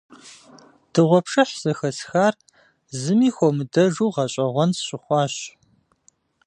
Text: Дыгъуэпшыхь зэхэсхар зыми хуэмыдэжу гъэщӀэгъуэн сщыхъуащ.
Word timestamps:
Дыгъуэпшыхь 0.91 1.55
зэхэсхар 1.61 2.35
зыми 3.01 3.29
хуэмыдэжу 3.35 4.13
гъэщӀэгъуэн 4.13 4.71
сщыхъуащ. 4.77 5.35